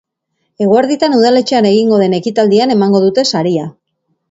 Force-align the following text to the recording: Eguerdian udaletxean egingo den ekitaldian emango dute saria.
Eguerdian 0.67 1.17
udaletxean 1.17 1.67
egingo 1.73 2.01
den 2.05 2.17
ekitaldian 2.21 2.77
emango 2.79 3.05
dute 3.07 3.29
saria. 3.35 3.71